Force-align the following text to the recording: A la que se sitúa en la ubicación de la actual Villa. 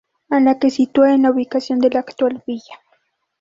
A 0.29 0.39
la 0.39 0.57
que 0.57 0.71
se 0.71 0.77
sitúa 0.77 1.13
en 1.13 1.21
la 1.21 1.29
ubicación 1.29 1.77
de 1.77 1.91
la 1.91 1.99
actual 1.99 2.41
Villa. 2.47 2.79